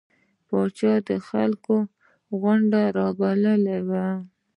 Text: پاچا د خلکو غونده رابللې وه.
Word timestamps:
پاچا 0.47 0.93
د 1.07 1.09
خلکو 1.27 1.75
غونده 2.39 2.83
رابللې 2.97 3.79
وه. 3.87 4.07